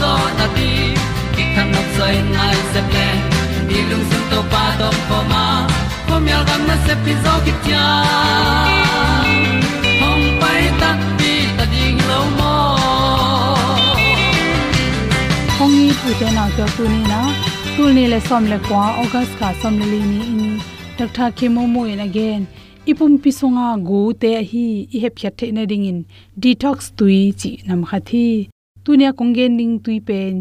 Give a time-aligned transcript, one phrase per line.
[0.00, 0.70] zo na ti
[1.34, 3.08] ki kan nok sai nai se ple
[3.68, 5.44] ni lung sun to pa do po ma.
[6.06, 7.86] Po mi al gam na se pi zo ki tia
[10.02, 12.54] hong pai ta pi ta ding lo mo
[15.58, 17.20] kong ni pu te na to tu ni na?
[17.76, 20.54] Tu ni le som le kwa august ka som le li ni in.
[20.98, 22.46] Doctor khemo mo in again.
[22.90, 25.98] Ipum pisonga à, go te à hi, i he phyat the na ding in.
[26.40, 28.48] Detox tui chi nam kha thi
[28.86, 30.34] tunia kongen ning tui pen.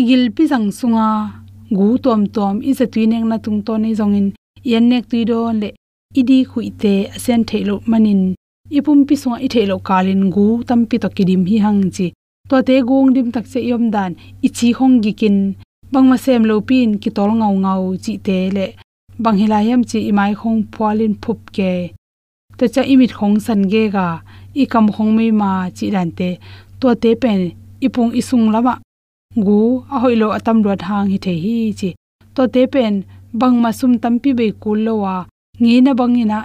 [0.00, 1.08] Igil pi sang sunga,
[1.78, 4.28] gu tom tom i se tui neng na tung to ni zong in
[4.70, 5.68] yen nek tui do le
[6.20, 8.22] idi khui te asen thelo manin.
[8.78, 12.06] Ipum pi sunga i thelo kalin, gu tam pi to kidim hi hang chi.
[12.50, 14.12] To te gong dim tak se yom dan
[14.46, 15.38] i chi hong gi kin.
[15.92, 18.66] Bangma sem lo pin, ki tol ngau ngau chi te le.
[19.22, 21.72] Bang hilayam chi imai khong phwalin phup ke.
[22.58, 24.08] Ta cha imit khong san ge ga,
[24.60, 26.30] i kam khong mei ma chi dan te.
[26.80, 27.40] To te pen
[27.80, 28.80] ipung isung lawa.
[29.36, 31.90] Gu, a hoilo atam ro hang hi the hi chi.
[32.34, 34.94] To te pen, bang ma sum tampi be kul lo
[35.60, 36.38] nge na bangina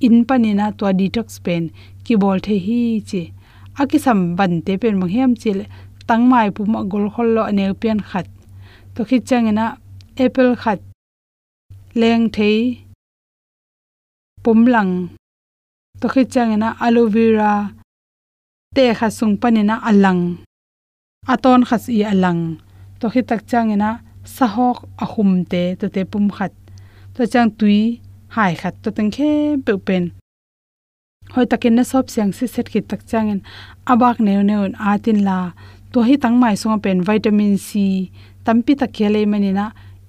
[0.00, 1.70] in panina to detox pen,
[2.04, 3.32] ki bol the hi chi.
[3.78, 5.58] Akisam ban te pen mang hem chil
[6.08, 8.26] tangmai pu ma gol khol lo ane pen khat.
[8.94, 9.76] To khi changena
[10.24, 10.80] apple khat.
[12.00, 12.56] Leng thei.
[14.42, 14.92] Pumlang
[16.00, 17.52] to khi changena aloe vera
[18.76, 20.22] te kha sung panina alang.
[21.32, 22.42] Aton khas i alang.
[23.00, 23.90] To khi tak changena
[24.36, 26.52] sahok ahum te, to te pum khat.
[27.14, 27.80] To chang tui
[28.36, 29.30] hai khat, to teng khe
[29.64, 30.04] pe pen
[31.32, 33.40] hoi takin na sop siang si set ki tak changin
[33.92, 34.62] abak neu neu
[34.92, 35.38] atin la.
[35.92, 37.70] To hi tang mai sung pen vitamin c.
[38.44, 39.66] Tampi ta khele manina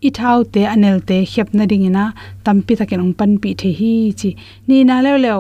[0.08, 2.06] i thau te, anel te, khep na ding ina
[2.46, 4.30] tampi ta ken ong pan pi the hi chi.
[4.68, 5.34] Ni na le le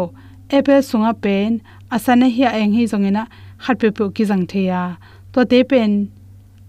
[0.55, 1.51] apple sunga pen
[1.95, 3.23] asana hi eng hi zongena
[3.63, 4.81] khat pe pu ki jang the ya
[5.33, 5.91] to te pen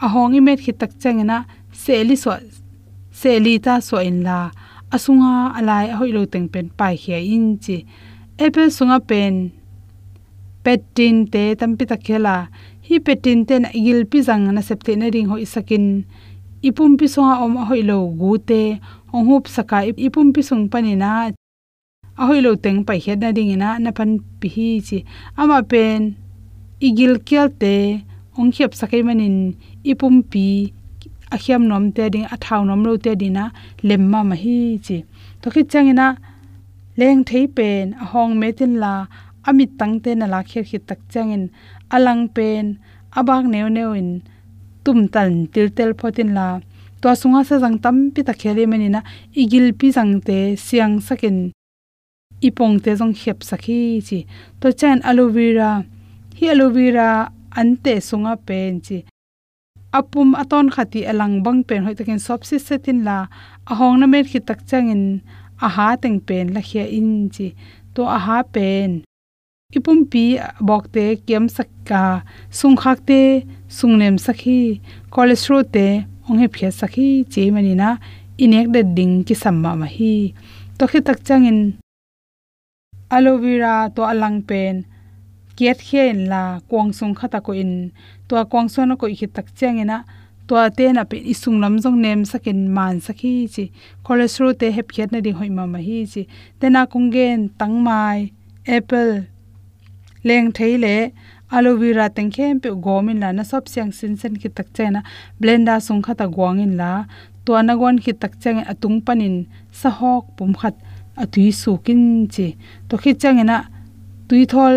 [0.04, 1.36] a hong i met khi tak changena
[1.82, 2.30] seli so
[3.20, 4.38] seli ta so in la
[4.94, 7.76] asunga alai hoi lo teng pen pai hi in chi
[8.44, 9.34] epe sunga pen
[10.64, 12.36] petin te tampi ta khela.
[12.86, 15.84] Hi petin ten igil pi jang na septe na ring hoi sakin
[16.68, 18.62] ipum pi songa om hoi lo gu te
[19.12, 21.10] ong hup saka ipum pi sung pani na
[22.20, 24.10] a hoi lo teng pai het na ding ina na pan
[24.40, 24.98] pi hi chi.
[25.40, 26.00] Ama pen,
[26.86, 27.74] igil kel te
[28.38, 29.36] ong khep sakai manin
[29.90, 30.46] ipum pi
[31.34, 33.44] a khiam nom te ding a thau nom lo te dina
[33.88, 34.96] lemma ma hi chi.
[35.40, 36.06] To khi changina
[37.00, 38.94] leng thei pen a hong metin la,
[39.48, 41.44] amit tang te na la kher khit tak changin.
[41.94, 42.64] Alang pen,
[43.18, 44.10] abak neu neu in,
[44.84, 46.48] tum tan til tel photin la.
[47.00, 49.00] To sunga sa jang tam pi ta khele meni na
[49.42, 51.38] igil pi jang te siang sakin
[52.46, 54.18] ipong te jong khep sakhi chi.
[54.60, 55.70] To chen aloe vera,
[56.38, 57.08] hi aloe vera
[57.60, 58.98] ante sunga pen chi.
[59.98, 63.18] Apum aton khati alang bang pen hoi takin sopsi setin la,
[63.70, 65.02] ahong na met khi tak changin
[65.66, 67.46] aha teng pen la khia in chi.
[67.94, 68.90] To aha pen.
[69.76, 70.24] Ipum pi
[70.68, 72.02] bok te kem sakka
[72.58, 73.22] sung khak te,
[73.76, 74.60] sung nem sakhi.
[75.12, 75.86] Cholesterol te
[76.28, 77.90] ong he phia sakhi che mani na,
[78.44, 80.14] inek de ding ki samma ma hi.
[80.78, 81.58] To khi tak changin
[83.10, 84.76] aloe vera to alang pen.
[85.56, 87.72] Kiat khen la kwang sung khata ko in.
[88.28, 89.98] To kwang sona ko ikhi tak changena
[90.48, 93.64] to te na pe isung lam jong nem sakin man sakhi chi.
[94.04, 96.22] Cholesterol te hep khet na ding hoi ma ma hi chi.
[96.60, 96.86] Te na
[97.58, 98.32] tắn mai,
[98.76, 99.26] apple
[100.26, 101.12] leng theile
[101.56, 105.00] aloe vera teng khem pe gomin la na sop siang sin sen ki tak chena
[105.40, 106.92] blender sung khata gwangin la.
[107.44, 109.36] To na gon ki tak chang e atung panin.
[109.80, 110.74] Sa hok pum khat.
[111.22, 112.02] Atui su kin
[112.34, 112.46] chi
[112.88, 113.56] to khi changena
[114.28, 114.74] tui thol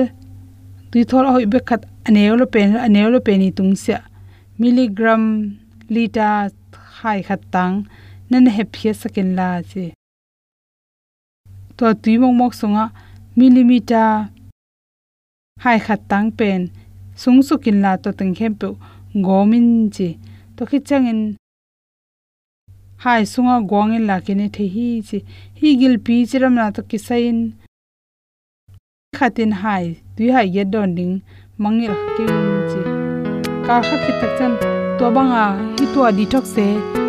[0.92, 4.00] tui thol hoi be khat anelo pen anelo peni tung sia
[4.60, 5.24] milligram
[5.94, 6.36] liter
[6.96, 7.76] khai khat tang
[8.30, 9.86] nan he phia sakin la chi
[11.78, 12.86] to tui mok mok sunga
[13.38, 14.12] millimeter
[15.64, 16.62] hai khat tang pen
[17.22, 18.68] sung su kin la to teng khem pe
[19.26, 20.10] gomin chi
[20.56, 21.20] to khi changin
[23.04, 25.20] hai sunga gwang in kine the hi chi,
[25.60, 27.38] hi gil pi chiram na to kisain
[29.18, 29.86] khatin hai,
[30.16, 31.16] tui hai ye don ding,
[31.58, 32.26] mangil ke
[32.70, 32.82] chi.
[33.66, 34.52] Ka kha ki tak chan
[35.00, 35.46] to banga
[35.80, 36.68] hi to detox se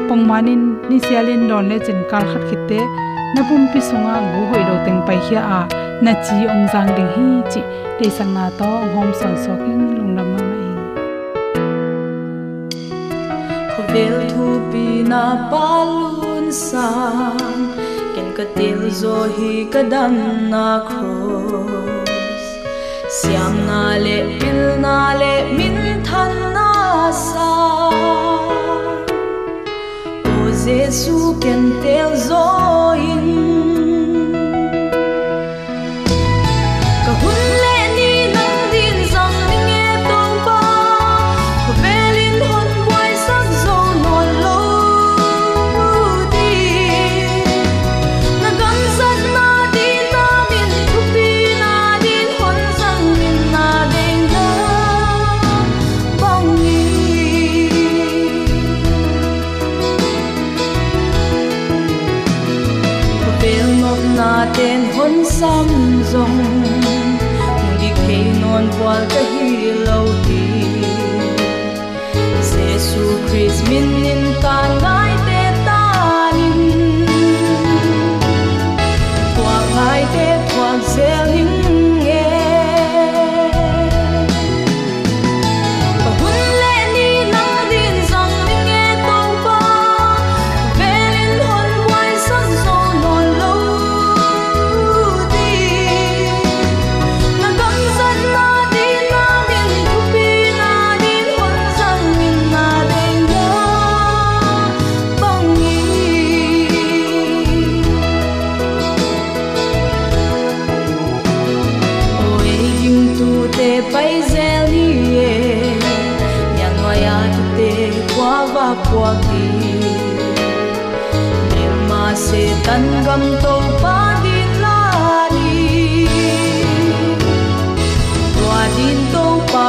[0.09, 2.81] pongmanin ni sialin don le chen kal khat khitte
[3.35, 5.61] na pum pi sunga gu hoi lo teng pai khia a,
[6.05, 7.61] na chi ong jang ding hi chi.
[7.99, 10.79] Te sang na to hom son so king lung lam ma mai ing
[13.93, 14.62] vel thu pi
[15.13, 17.65] na palun sang
[18.15, 20.15] ken ka til zo hi ka dan
[20.53, 22.47] na cross.
[23.17, 25.77] Siam na le pil na le, min
[26.09, 26.73] than na
[27.27, 27.51] sa.
[30.33, 32.62] O jesu, ken tel zo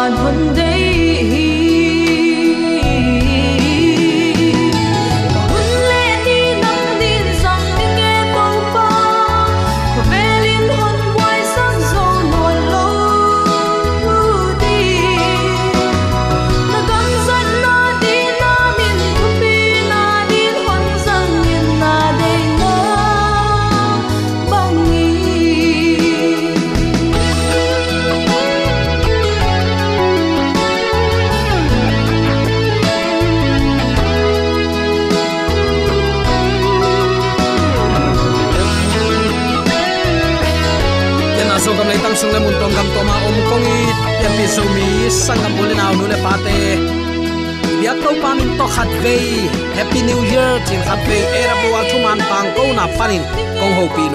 [0.10, 0.53] to pan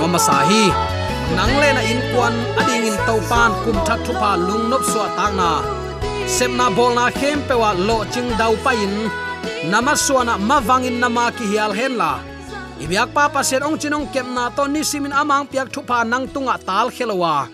[0.09, 0.65] kong ho pi no ma sa hi
[1.37, 4.81] nang le na in kwan ading in to pan kum that thu pa lung nop
[4.81, 5.61] so tang na.
[6.27, 9.09] Sem na bol na khem pe wa lo ching dau pa in.
[9.71, 12.21] Nama suana mawangin nama ki hial hen la.
[12.81, 16.25] Ibyak pa pa sen ong chinong kem na to ni simin amang piak thupa nang
[16.33, 17.49] tunga tal khelowa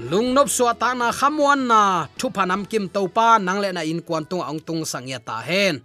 [0.00, 4.00] lungnop suwa ta na khamwan na thupa nam kim to pa, nang le na in
[4.00, 5.80] kwan tung ong tung sangya ta hen.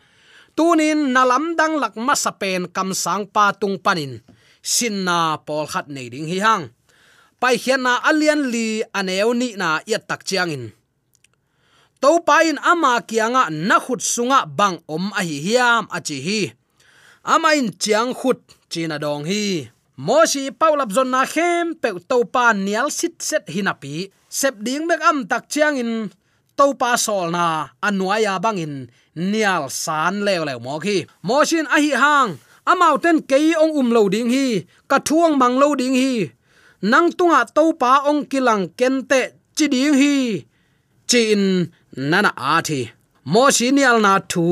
[0.56, 4.24] Tunin nalam dang lak ma sapen kam sang pa tung panin
[4.66, 6.66] sin na pol khat nei ding hi hang.
[7.38, 10.66] Pai hian na alian li aneu ni na yat tak chiang in.
[12.02, 16.42] To pain ama kianga na khut sunga bang om a hi hiam a chi hi.
[17.34, 18.42] Ama in chiang khut
[18.72, 19.70] china dong hi.
[20.08, 25.02] Moshi paulap zon na khem pe to pa nial sit set hinapi sep ding mek
[25.10, 25.94] am tak chiang in.
[26.58, 27.46] To pa sol na
[27.88, 28.90] anuaya bangin
[29.32, 30.98] nial san lew lew mo khi.
[31.28, 32.32] Moshin a hi hang
[32.72, 34.48] amau ten kei ong um lo ding hi,
[34.90, 36.14] ka thuang mang lo ding hi.
[36.92, 39.22] Nang tunga to pa ong kilang kente
[39.58, 40.16] chi ding hi.
[41.10, 41.44] Chin,
[42.12, 42.80] nana a thi.
[43.34, 44.46] Moshi nial na thu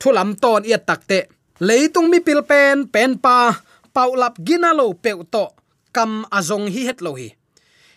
[0.00, 1.18] thulam ton ia takte
[1.66, 3.36] leitung mi pil pen pen pa
[3.94, 5.44] paulap ginalo peuto
[5.94, 7.28] kam azong hi het lo hi.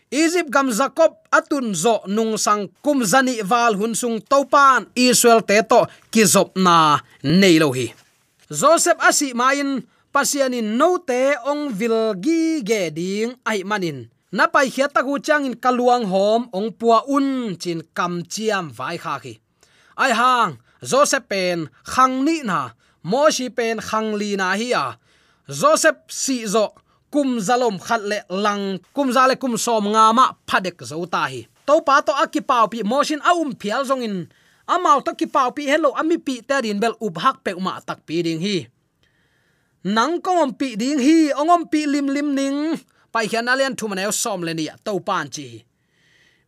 [0.10, 5.62] Egypt gam Jacob atun zo nung sang kum zani wal hun sung topan Israel te
[5.72, 7.88] to kizop na nei lo hi.
[8.50, 14.10] Joseph asi main pasianin no te ong vilgi ge ding ai manin.
[14.34, 19.18] Na pai khia taku changin kaluang hom ong pua un chin kam chiam vai kha
[19.22, 19.38] khi
[20.00, 22.72] ai hang, Joseph pen khang ni na,
[23.04, 24.98] moshi pen khang li na hi a.
[25.50, 26.72] Joseph si zo,
[27.12, 31.42] kum zalom khat le lang, kum zale kum som nga ma phadek zo ta hi.
[31.68, 34.16] To pa to akipau pi motion aum phial zong in
[34.70, 37.82] amau tak ki pau pi hello, ami pi te din bel up hak pe ma
[37.82, 38.58] tak pi ding hi.
[39.84, 42.78] Nang ko om pi ding hi, ongom pi lim lim ning.
[43.12, 45.66] Pai khian alian thu manel som le ni to pan chi.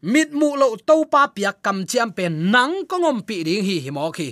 [0.01, 3.75] Mit mu lo to pa pia kam chiam pe nang ko ngom pi ding hi
[3.85, 4.29] hi mo khi.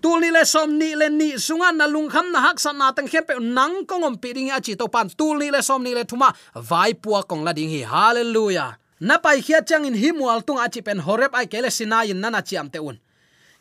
[0.00, 2.92] Tu ni le som ni le ni sunga na lung kham na hak san na
[2.92, 5.60] tang khem pe nang ko ngom pi ding a chi to pan tu ni le
[5.62, 7.82] som ni le thuma vai pua kong la ding hi.
[7.84, 12.04] Hallelujah na pai khia chang in himual tunga a chi pen horep ai kele sina
[12.04, 12.96] in nana chiam te un.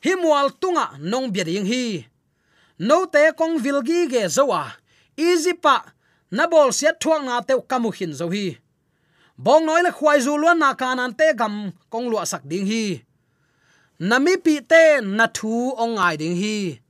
[0.05, 2.05] Himual tunga nong bia ding hi.
[2.79, 4.63] No te kong vilgi ge zowa.
[5.17, 5.75] Izipa
[6.31, 8.57] na bol sia thuang na te kamu hin zo hi.
[9.37, 13.01] Bong noi le khwai zu luan na kanan te gam kong lua sak ding hi.
[13.99, 16.81] Nami pi te na thu ong ai ding hi.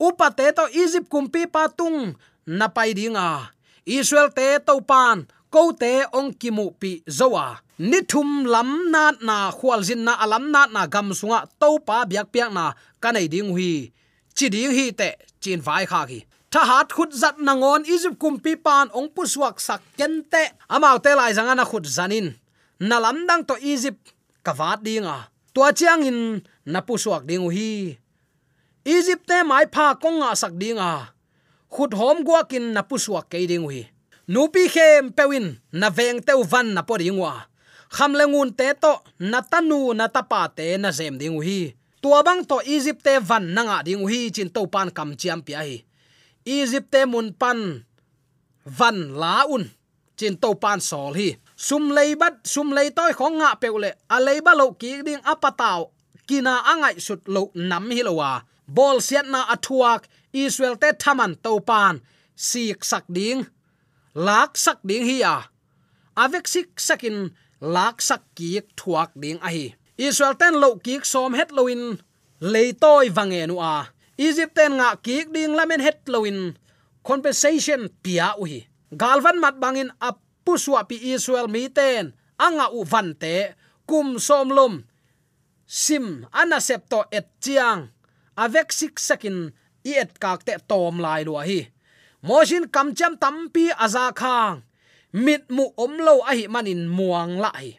[0.00, 3.52] Upa te to egypt kumpi pa tung na pai dinga
[3.84, 5.28] israel te to pan.
[5.52, 10.44] Ko te ong kimu pi zowa ni thum lam na na khwal jin na alam
[10.54, 12.64] na na gam sunga to pa biak piak na
[13.02, 13.90] kanai ding hui.
[14.36, 15.08] Chi ding hi te
[15.42, 16.20] chin vai kha ki.
[16.52, 20.42] Tha hat khut zat na ngon izip kum pi pan ong pu suak sak kente
[20.74, 22.26] amau te lai zanga na khut zanin.
[22.88, 24.02] Na lam dang to egypt
[24.46, 25.16] kavat dinga
[25.54, 26.20] tua chiang in
[26.72, 27.98] na pu suak ding hi
[28.84, 30.90] egypt te mai pha konga sak dinga
[31.74, 33.82] khut hom guakin na pu suak ke ding hi
[34.32, 35.46] nupi khem pewin
[35.80, 37.51] na veng teu van na po dingwa
[37.94, 38.92] kham lengun te to,
[39.30, 41.60] na tanu, na tapa te, na zem ding hi
[42.02, 45.40] tua bang to egypt te van na nga ding hi chin to pan kam chiam
[45.46, 45.78] pi hi.
[46.42, 47.86] Egypt te mun pan
[48.78, 49.64] van la un,
[50.18, 51.28] chin to pan sol hi.
[51.66, 55.22] Sum lei bat, sum lei toy khong nga peule a lei ba lo ki ding
[55.32, 55.80] apataw
[56.26, 58.32] kina angai sut lo nam hi lowa
[58.66, 60.02] bol siat na athuak
[60.34, 62.02] israel te thaman to pan.
[62.34, 63.46] Sik sak ding,
[64.26, 65.36] lak sak ding hi a.
[66.22, 67.30] Avek sik sakin
[67.62, 69.66] lak sak ki thuak ding a hi
[69.96, 72.02] israel ten lo ki som het loin
[72.42, 73.90] leitoi wange nu a à.
[74.18, 76.58] egypt ten nga ki ding lamen het loin
[77.02, 78.60] compensation pia u hi.
[79.00, 82.14] Galvan mat bangin apuswa pi israel mi ten
[82.46, 83.54] anga u van te
[83.88, 84.74] kum som lom
[85.66, 87.90] sim ana septo et chiang.
[88.42, 89.52] Avek sik sakin
[89.84, 91.60] i et kak te tom lai lo hi.
[92.26, 94.62] Mojin kam cham tampi aza khang
[95.12, 97.78] mit mu omlo a hi manin muang la hi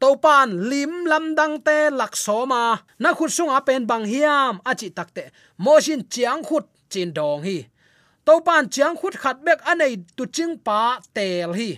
[0.00, 2.62] topan lim lam dang te lak soma
[2.98, 5.24] na khut sunga pen bang hiam a achi takte
[5.64, 7.66] mojin chiang khut chin dong hi.
[8.24, 11.70] Topan chiang khut khat bek anei tu ching pa tel hi.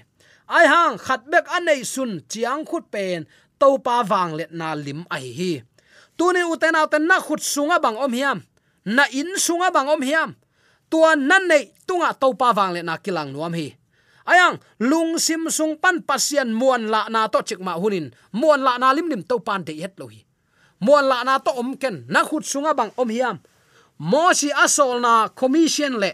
[0.56, 3.26] Ai hang khat bek anei sun chiang khut pen
[3.60, 5.52] to pa wang let na lim ai hi.
[6.16, 8.38] Tuni uten auten na khut sunga bang om hiam.
[8.84, 10.30] Na in sunga bang om hiam.
[10.90, 13.68] Tua nan nei tunga to pa wang let na kilang nuam hi
[14.26, 18.12] ayang, lung sim sung pan pasien muan la na to chik ma hunin.
[18.34, 20.26] Muan la na lim lim to pan de het lo hi
[20.80, 23.38] muan la na to om ken, na khut sunga bang om hiam.
[23.98, 26.12] Mo si asol na commission le,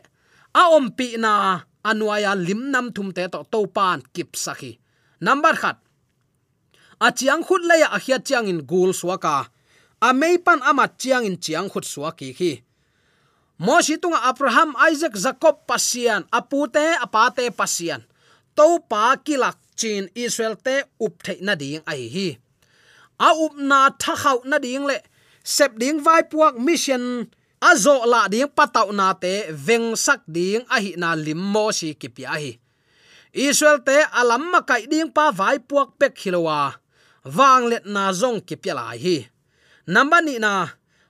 [0.55, 4.79] a om pi na anuaya lim nam thum te to to pan kip sakhi
[5.21, 5.79] number khat.
[7.01, 9.49] A chiang khut le a khia chiang in gul suaka
[10.01, 12.63] a mei pan ama chiang in chiang khut suaki khi
[13.63, 16.27] moshi tunga abraham, isaac, jacob, pasian.
[16.35, 18.03] Apute, apate, pasian.
[18.59, 22.29] To pa kilak chin israel te up thei na ding ai hi.
[23.17, 24.99] A up na tha khau na ding le.
[25.41, 27.31] Sep ding vai puak mission.
[27.63, 31.95] Azo la ding patau na te veng sak ding a hi na lim mo si
[31.95, 32.53] ki pi a hi.
[33.33, 36.77] Israel te alam ma kai ding pa vai puak pek hilowa
[37.25, 39.17] wang let na zong ki pi lai hi.
[39.89, 40.53] Namba ni na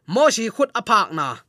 [0.07, 1.43] mo si khut aphak na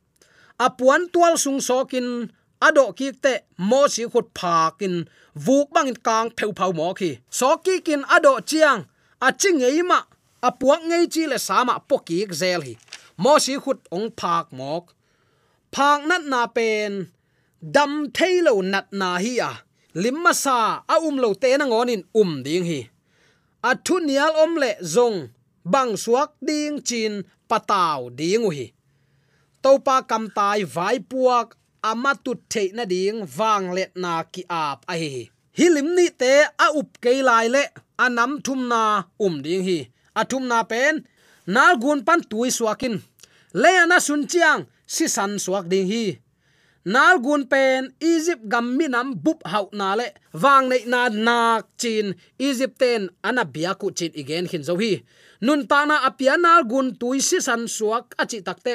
[0.58, 4.94] apuan tual sung sokin ado ki te mo si khut phakin
[5.34, 7.10] vuk bangin kang pheu phau mo khi.
[7.30, 8.80] So ki kin ado chiang,
[9.20, 9.98] a ching ei ma,
[10.48, 12.74] apuak ngei chi le sama poki zel hi.
[13.22, 14.84] Mo si khut ong phak mok.
[15.74, 16.92] Phak nat na pen,
[17.74, 19.52] dam thailo nat na hi a.
[20.02, 22.80] Limma sa, a um lo te na ngonin um ding hi.
[23.62, 25.18] A thu nial om le zong,
[25.72, 27.14] bang suak ding chin
[27.48, 28.66] pataw ding hi
[29.64, 31.48] topa kam tai vai puak
[31.90, 35.30] ama tu the na ding wang let na ki ap a hi.
[35.58, 36.32] Hilim ni te
[36.64, 37.62] a up ke lai le
[38.04, 38.82] anam thum na
[39.24, 39.78] um ding hi
[40.20, 40.94] athum na pen
[41.54, 42.94] na gun pan tui suakin
[43.62, 44.60] le ana sun chiang
[44.94, 46.04] si san suak ding hi
[46.94, 47.80] nal gun pen
[48.12, 50.06] egypt gam minam bup hau na le
[50.42, 52.06] wang nei na nak chin
[52.48, 54.92] egypt ten ana bia ku chin igen hin zo hi
[55.46, 58.74] nun ta na apia nal gun tui si san suak achi takte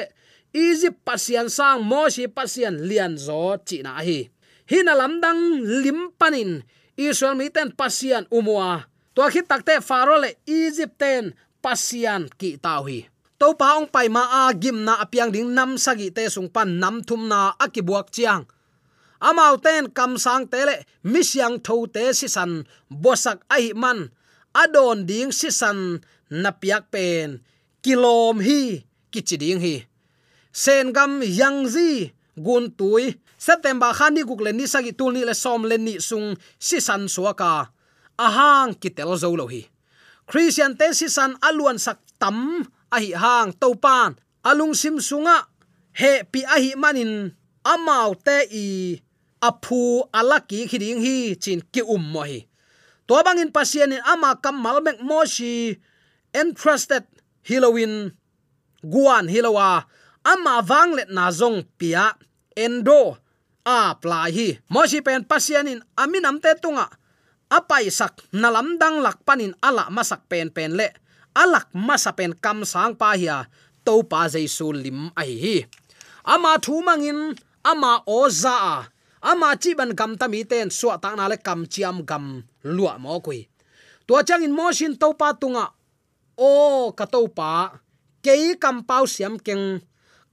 [0.52, 4.30] egypt pasian sang mo si pasian lian zo chi na hi
[4.70, 6.62] hina lamdang lim panin.
[6.94, 8.86] Israel mi ten pasian umwa
[9.16, 13.10] to khi takte faro le egypt ten pasian ki tau hi.
[13.40, 16.78] To pa ong pai ma a gim na apiang ding nam sagi te sung pan
[16.78, 18.44] nam thum na akibuak chiang.
[19.18, 24.12] Amau ten kam sang te le mi siang tho te si san bosak ai man.
[24.54, 27.40] Adon ding si san napiak pen
[27.82, 29.89] kilom hi kichiding hi
[30.52, 33.16] sen gam yang zi, gun tui.
[33.40, 37.08] September khani guk le ni sagi tul ni le som len ni sung si san
[37.08, 37.72] suaka
[38.20, 39.64] ahang kitel zo lo hi.
[40.28, 45.48] Christian te si san aluan sak tam, ahi hang topan alung sim sunga,
[45.96, 47.32] he pi ahi manin,
[47.64, 48.68] amau te i.
[49.40, 52.44] Apu alaki khiding hi, chin ki um mo hi.
[53.08, 55.80] To bangin pasien in ama kamal mek mo shi
[56.36, 57.08] entrusted
[57.48, 58.12] halloween,
[58.84, 59.88] guan hilowa
[60.24, 62.16] ama wanglet na zong pia,
[62.56, 63.16] endo,
[63.64, 64.48] a plai hi.
[64.68, 66.88] Mo pen pasianin in aminam te tunga.
[67.50, 70.88] Apai sak, nalam dang lak panin ala masak pen pen le.
[71.34, 73.46] Alak masapen kam sang pa hiya
[73.86, 75.56] to pa jaisu lim ai hi.
[76.26, 78.76] Ama thu mangin, ama oza a.
[79.22, 82.98] Ama chi ban gam ta mi ten suwa ta na le kam chiam gam lua
[82.98, 83.46] mo kui.
[84.06, 85.70] To chang in motion to pa tunga.
[86.38, 87.78] O ka to pa
[88.24, 89.80] ke kam pau siam keng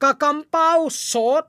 [0.02, 1.46] ka kam pau sot,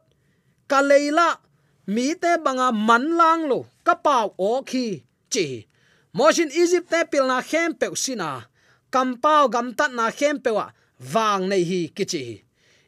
[0.71, 1.41] ka leila,
[1.87, 5.69] mi te banga man lang lo, ka pau o khi, chi.
[6.17, 8.49] Mojin egypt te pil na khem pe sina
[8.91, 10.67] kampao gam tat na khem pe wa
[11.13, 12.41] wang nei hi kichi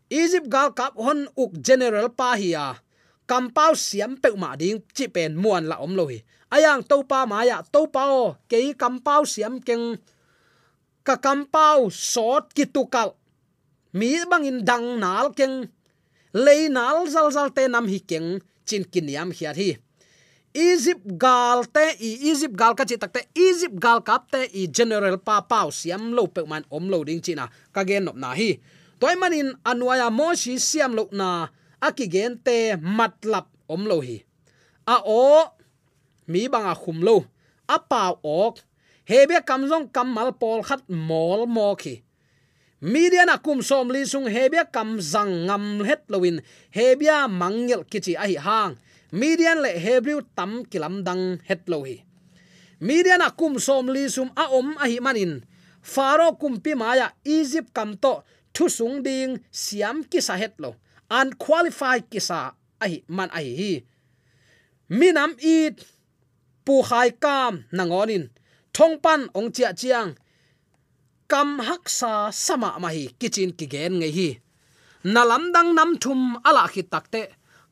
[0.09, 2.67] egypt gal kap hon uk general pa hi ya
[3.31, 6.19] kampao siam pe ma ding, chi pen muan la om lo hi.
[6.51, 9.95] Ayang to pa ma ya to pa o ke kampao siam keng.
[11.07, 13.15] Ka kampao sot kitukal
[13.93, 15.67] mi bangin dang nal keng.
[16.33, 18.39] Lei nal zal zal te nam hi keng.
[18.67, 19.71] Chin kiniam hiat hi
[20.51, 25.15] Egypt gal te i Egypt gal ka chi takte Egypt gal kap te i general
[25.23, 28.59] pa pau siam lo pe man om lo ding china ka gen nop na hi.
[28.99, 31.47] Toy manin anwaya mo shi siam lo na.
[31.79, 34.19] Aki gen te matlap om lo hi.
[34.91, 35.47] A o
[36.27, 37.23] mi banga khum lo.
[37.71, 38.59] Apa ok.
[39.07, 42.03] Hebe kamjong kamal pol khat mol mo khi
[42.81, 46.41] media na kum som li sung hebia kam zang ngam het lowin
[46.73, 48.77] hebia mangel kichi ahi hang.
[49.13, 52.05] Median le hebrew tam kilam dang het lohi hi.
[52.81, 55.43] Median akum som li sum a om ahi manin.
[55.83, 58.23] Faro kum pi maya egypt kam to
[58.55, 60.77] thu sung ding siam ki sa het lo.
[61.11, 63.73] Unqualified ki sa ahi man ahi hi
[64.91, 65.87] minam it,
[66.65, 68.25] pu khai kam nangonin
[68.75, 70.15] thongpan ong chia chiang
[71.31, 74.29] kam hak sa sama ma hi kichin ki gen nge hi.
[75.15, 77.23] Nalam dang nam thum ala khi takte.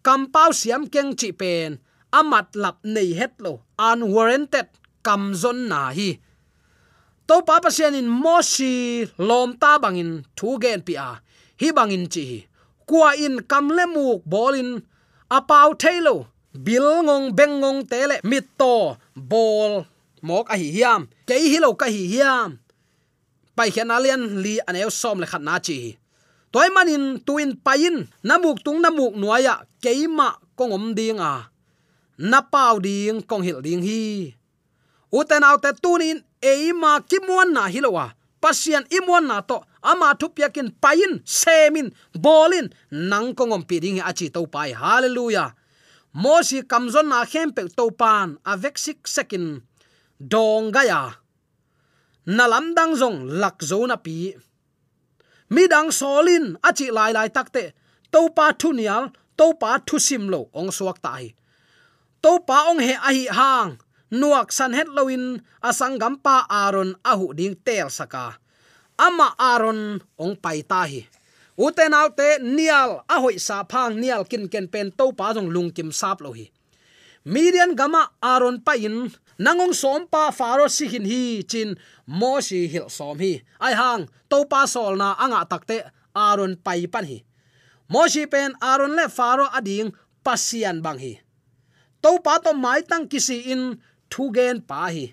[0.07, 1.71] Kam pau siam keng chi pen.
[2.19, 3.53] Amat lap nei het lo.
[3.89, 4.69] Unwarranted.
[5.07, 6.11] Kam zon na hi.
[7.27, 8.75] To pa pa sian in moshi
[9.29, 11.11] lom ta bangin thu gen pi a.
[11.61, 12.25] Hi bangin chi
[12.89, 14.71] kwa in kam le muk bolin.
[15.37, 16.15] Apau thailo
[16.65, 18.75] bil ngong beng ngong tele mit to.
[19.31, 19.73] Bol
[20.27, 21.01] mok a hi hiam.
[21.29, 22.51] Ke hi lo ka hi hiam
[23.59, 25.99] pai khian alian, li aneu som le khat na chi.
[26.55, 27.97] Toy manin tuin pain,
[28.29, 31.51] namuk tung namuk nuaya keima kongom ding a.
[32.31, 34.33] Na pau ding, kong hil ding hi.
[35.19, 36.19] Uten autte tunin
[36.53, 38.07] eima kimon na hilowa
[38.43, 44.31] pasian imon na to, ama thu piakin pain, semin, bolin, nang kongom pi ding achi
[44.31, 44.71] to pai.
[44.73, 45.55] Hallelujah.
[46.15, 49.61] Mosi kamzon na khempe to pan avek sik sekin,
[50.17, 50.71] dong
[52.29, 54.37] gaya nalam dang zong lak zo na pi.
[55.51, 57.73] Mi dang solin achi lai lai takte
[58.13, 61.33] to pa thu nial to pa thu sim lo ong suak tai
[62.21, 63.81] to pa ong he ahi hang.
[64.11, 68.41] Nuak san het loin asangam pa aron ahu ding tel saka
[68.97, 71.05] ama aron ong pai ta hi.
[71.59, 75.93] Uten autte nial ahoi sa phang nial kin ken pen to pa jong lung kim
[75.93, 76.49] sap lo hi
[77.29, 81.77] midian gama aron pa in, nangong som pa faro sihin hi, chin
[82.09, 83.45] mo si hil som hi.
[83.61, 85.85] Ai hang to pa sol na anga takte
[86.17, 87.21] aron pai pan hi.
[87.93, 89.93] Mo si pen aron le faro ading
[90.25, 91.15] pasian bang hi.
[92.01, 93.77] To pa to mai tang kisi in,
[94.09, 95.13] thu gen pa hi.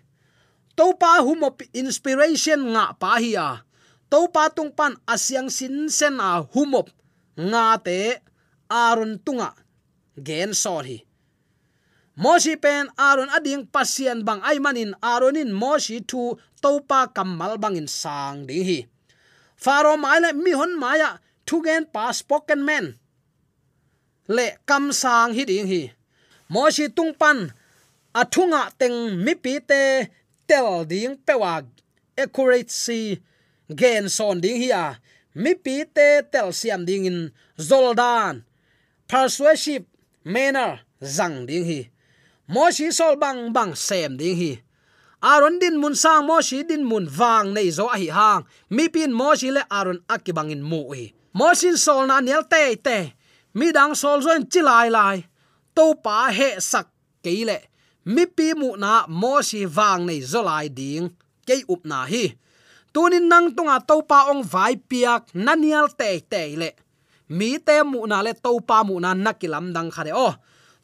[0.76, 3.64] To pa hum inspiration nga pa hi a.
[4.12, 6.92] To pa tung pan asyang sin sen a humop
[7.36, 8.20] nga te
[8.68, 9.52] aron tunga
[10.20, 11.05] gen so hi
[12.16, 18.48] moshi pen aron ading pasian bang ai manin aronin moshi thu topa kamal bangin sang
[18.48, 18.80] ding hi.
[19.64, 22.86] Faro mai le mi hon maya tu gen pa spoken man.
[24.28, 25.82] Le kam sang hi ding hi.
[26.54, 27.52] Moshi tung pan
[28.22, 30.08] athunga teng mi pi te
[30.48, 31.54] tel ding pewa
[32.24, 33.20] accuracy
[33.80, 34.86] gen son ding hi a.
[35.36, 37.20] Mi pi te tel siam ding in
[37.68, 38.44] zoldan.
[39.10, 39.86] Persuasive
[40.24, 41.82] manner zang ding hi
[42.48, 44.66] mo shi sol bang bang sem ding hi
[45.26, 48.46] aron din mun sang, mo shi din mun wang nei zo a hi hang.
[48.70, 52.78] Mi pin mo shi le aron akibangin mu hi mo sin sol na nial te
[52.78, 53.18] te
[53.58, 55.18] mi dang sol zo chi lai lai.
[55.76, 56.88] To pa he sak
[57.26, 57.58] keile
[58.06, 61.10] mi pi mu na mo shi wang nei zo lai ding.
[61.46, 62.38] Ke up na hi
[62.94, 66.70] tunin nang tunga to pa ong vai piak nanial te te le
[67.34, 70.30] mi te mu na le to pa mu na nakilam dang khare o.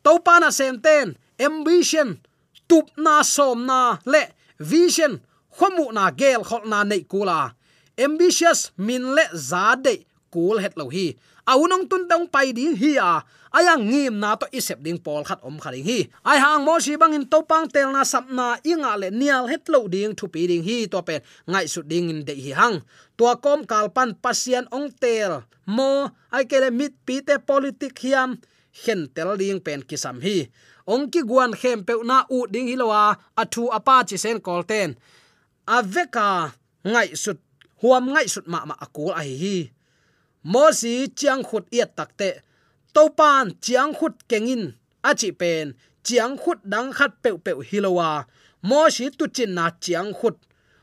[0.02, 2.21] To pa na sem ten ambition,
[2.69, 4.23] tup na som na le
[4.62, 5.17] vision,
[5.58, 7.58] khomu na gel khol na nei kula
[8.01, 10.01] ambitious min le za de
[10.34, 11.13] kul het lo hi.
[11.45, 13.21] Aunong tun tong pai ding hi a.
[13.51, 15.99] Aya ngim na to isep ding pol khat om kharing hi.
[16.23, 19.49] Ai hang mo si bang in to pang tel na sap na inga le nial
[19.51, 21.19] het lo ding thu pi ding hi to pe
[21.51, 22.80] ngai su ding in de hi hang.
[23.17, 25.43] Tua kom kalpan pasian ong tel.
[25.67, 28.39] Mo, ai kele mit pi te politik hiam.
[28.71, 30.47] Hen tel ding pen kisam hi
[30.94, 33.02] ong ki guan khem pe na u ding hilowa
[33.41, 34.89] athu apa chi sen kolten
[35.78, 36.30] aveka
[36.91, 37.39] ngai sut,
[37.82, 39.58] huam ngai sut ma ma akul ai hi
[40.52, 42.30] mo si chiang khut iat takte
[42.94, 44.63] to pan chiang khut kengin
[45.10, 45.65] achi pen,
[46.06, 48.10] chiang khut dang khat pe pe hilowa
[48.70, 50.38] mo si tu chin na chiang khut.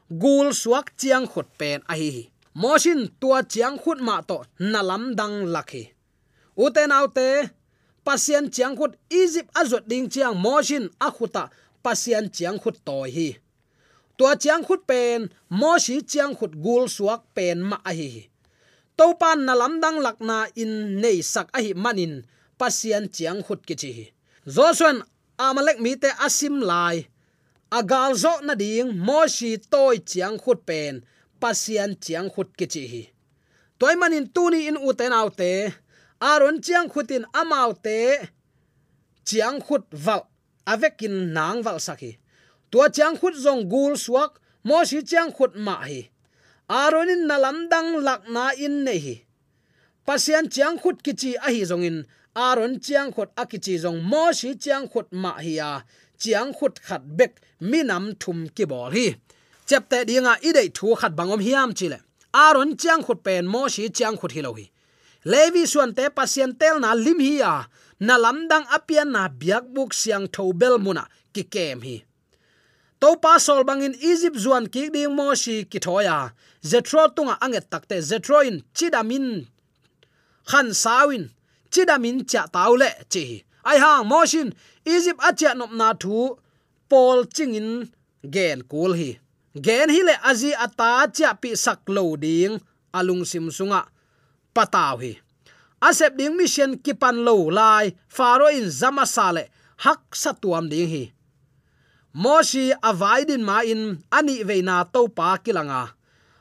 [0.08, 2.24] Gul suak chiang khut pen ai hi
[2.60, 4.36] mo sin tua chiang khut ma to
[4.72, 5.84] nalam dang lakhi
[6.64, 7.28] uten autte
[8.08, 11.44] pasian chiang khut egypt azot ding chiang moshin akhuta
[11.84, 13.28] pasian chiang khut toy hi.
[14.16, 15.20] Tua chiang khut pen
[15.60, 18.10] moshi chiang khut gul suak pen ma a hi
[18.98, 22.14] to pan na lam lamdang lakna in nei sak a hi manin
[22.60, 24.06] pasian chiang khut ki chi hi.
[24.54, 24.96] Zosuan
[25.46, 26.96] amalek mi te asim lai.
[27.78, 30.94] Agal zo na ding moshi toy chiang khut pen
[31.42, 33.02] pasian chiang khut ki chi hi.
[33.78, 35.52] Toy manin tuni in uten autte
[36.20, 38.18] aron chiang khutin amau te
[39.24, 40.26] chiang khut val.
[40.68, 42.18] Avekin nang val saki
[42.70, 44.32] tua chiang khut zong gul suak
[44.64, 46.10] mo si chiang khut ma hi.
[46.68, 49.24] Aron in nalam dang lak na in nei hi.
[50.06, 52.04] Pasian chiang khut kichi a hi zong in.
[52.36, 55.80] Aron chiang khut akichi zong mo si chiang khut ma hi ya
[56.18, 59.16] chiang khut khat bek minam thum ki bol hi.
[59.66, 61.98] Chapte dinga idei thu khat bangom hiam chile.
[62.34, 64.68] Aron chiang khut pen mo si chiang khut hi lo hi
[65.32, 67.54] levi suan te pasien tel na lim hi ya
[68.06, 71.96] na lamdang apian na biak buk siang tho bel muna ki kem hi.
[73.00, 76.18] To pa sol bangin egypt zuan ki ding mo shi ki thoya
[76.70, 79.46] zetro tunga anget takte zetro in chidamin.
[80.50, 81.24] Khan sawin,
[81.72, 83.24] chidamin cha taule chi
[83.68, 84.48] ai hang motion
[84.94, 86.16] egypt acha nop na thu
[86.90, 87.70] pol chingin
[88.34, 89.10] gen kul hi.
[89.66, 92.54] Gen hi le azi ata cha pi sak lo ding
[92.98, 93.82] alung sim sunga
[94.58, 95.14] pataw hi
[95.80, 99.44] asep ding mission kipan lo lai faro in zama sale
[99.84, 101.04] hak satuam ding hi.
[102.14, 105.94] Moshi avaidin ma in, ani veina to pa kilanga.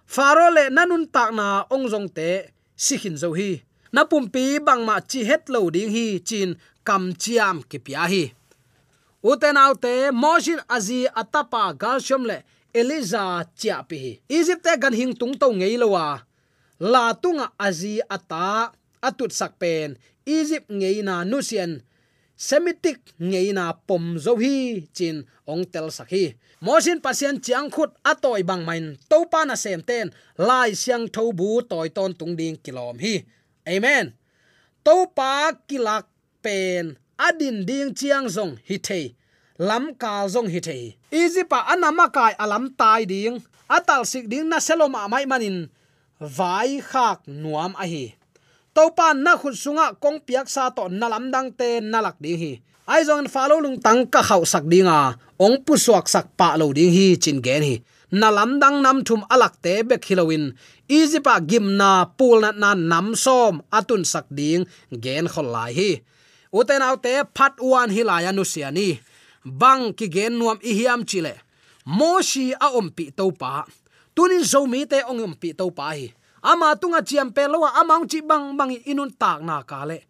[0.05, 3.61] Faro le nanun tak na ongjong te, sikhin zo hi.
[3.93, 8.23] Na pumpi bang ma chi het lo ding hi, chin kam chiam ki pia hi.
[9.23, 12.41] Uten autte moshin azi atapa galshom le
[12.73, 14.11] eliza chia pi hi.
[14.29, 15.77] Egypt te gan hing tung to ngei
[16.79, 19.97] la tunga azi ata, atut sak pen.
[20.25, 21.81] Egypt ngei na nusian.
[22.37, 28.61] Semitic ngeina pom zo hi chin ong tel sakhi mosin pasien chiang khut atoi bang
[28.61, 28.85] main.
[29.09, 30.13] To pa na sem ten.
[30.37, 33.25] Lai siang tho bu toy ton tung ding kilom hi.
[33.65, 34.13] Amen.
[34.85, 36.05] To pa kilak
[36.45, 36.93] pen.
[37.17, 39.01] Adin ding chiang zong hi the
[39.57, 43.41] lam ka zong hi the izipa anama kai alam tai ding.
[43.65, 45.73] Atal sik ding na seloma mai manin
[46.19, 48.13] vai khak nuam a hi.
[48.73, 52.53] To pa na khut sunga kong piak sa to nalam dang te nalak ding hi.
[52.87, 55.17] Ai zong follow lung tang ka khau sak dinga.
[55.37, 57.75] Ong pu suak sak pa lo ding hi chin gen hi.
[58.11, 60.55] Nalam dang nam thum alak te be khilowin
[61.49, 64.63] gim na pul na na nam som atun sak ding
[65.03, 65.91] gen khol lai hi.
[66.53, 68.99] Uten autte phat wan hilaya nu siani
[69.43, 71.33] bang ki gen nuam i hiam chile.
[71.85, 73.65] Moshi a om pi to pa
[74.17, 76.09] tunin zo mi te ong om pi to pa hi.
[76.41, 80.01] Ama tunga chiam pe lo amang chi bang bang inun tak na ka le.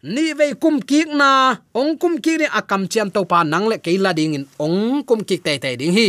[0.00, 3.76] Ni ve kum kik na, ong kum ki ni akam chiam to pa nang le
[3.76, 6.08] ke la ding in ong kum kik te te ding hi.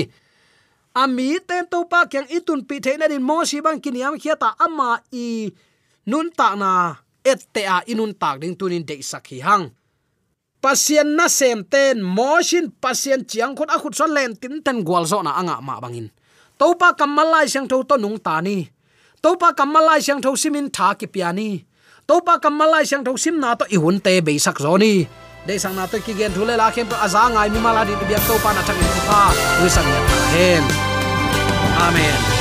[0.95, 4.55] Ami ten to pa kyang itun pi the na din mo si bang kiniam khiata
[4.55, 5.51] ama i
[6.07, 9.75] nun ta na et te a inun tak ding tunin de sakhi hang.
[10.63, 15.03] Pasien na sem ten motion pasien chiang khot a khut so len tin ten gwal
[15.03, 16.07] zo na anga ma bangin
[16.61, 18.57] topa kamalai sang tho to nung ta ni.
[19.23, 21.51] Topa kamalai sang tho simin tha ki piani
[22.11, 24.93] to pa kamalai sang tho sim na to i hun te be sak zo ni.
[25.47, 28.15] De sang na to ki gen thule la khem aza ngai mi mala di bi
[28.27, 29.21] topa na thak ni pa.
[29.61, 30.01] Wi sang ya
[30.35, 30.63] hen
[31.87, 32.40] amen.